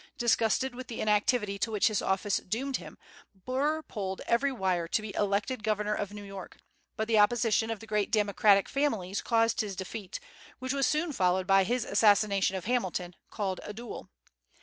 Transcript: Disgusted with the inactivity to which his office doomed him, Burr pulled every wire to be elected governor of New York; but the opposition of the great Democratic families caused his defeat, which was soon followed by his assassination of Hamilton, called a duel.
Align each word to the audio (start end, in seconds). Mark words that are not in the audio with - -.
Disgusted 0.17 0.73
with 0.73 0.87
the 0.87 0.99
inactivity 0.99 1.59
to 1.59 1.69
which 1.69 1.87
his 1.87 2.01
office 2.01 2.37
doomed 2.37 2.77
him, 2.77 2.97
Burr 3.45 3.83
pulled 3.83 4.19
every 4.25 4.51
wire 4.51 4.87
to 4.87 4.99
be 4.99 5.13
elected 5.13 5.61
governor 5.61 5.93
of 5.93 6.11
New 6.11 6.23
York; 6.23 6.57
but 6.95 7.07
the 7.07 7.19
opposition 7.19 7.69
of 7.69 7.81
the 7.81 7.85
great 7.85 8.09
Democratic 8.11 8.67
families 8.67 9.21
caused 9.21 9.61
his 9.61 9.75
defeat, 9.75 10.19
which 10.57 10.73
was 10.73 10.87
soon 10.87 11.11
followed 11.13 11.45
by 11.45 11.63
his 11.63 11.85
assassination 11.85 12.55
of 12.55 12.65
Hamilton, 12.65 13.15
called 13.29 13.59
a 13.61 13.73
duel. 13.73 14.09